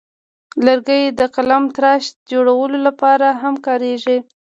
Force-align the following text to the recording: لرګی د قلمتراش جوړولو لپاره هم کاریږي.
لرګی 0.65 1.03
د 1.19 1.21
قلمتراش 1.35 2.03
جوړولو 2.31 2.77
لپاره 2.87 3.27
هم 3.41 3.55
کاریږي. 3.65 4.17